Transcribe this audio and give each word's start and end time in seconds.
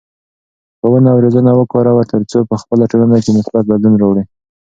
ښوونه 0.77 1.07
او 1.13 1.17
روزنه 1.25 1.51
وکاروه 1.55 2.03
ترڅو 2.11 2.39
په 2.49 2.55
خپله 2.61 2.83
ټولنه 2.91 3.17
کې 3.23 3.29
مثبت 3.37 3.63
بدلون 3.71 3.95
راوړې. 4.01 4.23